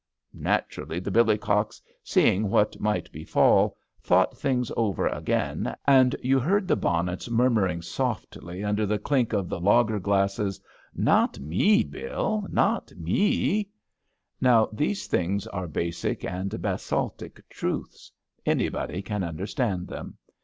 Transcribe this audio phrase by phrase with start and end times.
[0.33, 6.67] Naturally, the billycocks, seeing what might be fall, thought things over again, and you heard
[6.67, 10.59] the bonnets murmuring softly under the clink of the lager glasses:
[10.95, 12.47] Not me, Bill.
[12.49, 13.69] Not we/''
[14.41, 18.11] Now these things are basic and basaltic truths.
[18.43, 20.17] Anybody can understand them.